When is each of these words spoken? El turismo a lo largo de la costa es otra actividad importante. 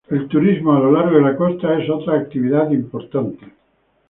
El 0.09 0.27
turismo 0.27 0.71
a 0.73 0.79
lo 0.79 0.91
largo 0.93 1.17
de 1.17 1.21
la 1.23 1.37
costa 1.37 1.77
es 1.77 1.87
otra 1.87 2.15
actividad 2.15 2.71
importante. 2.71 3.53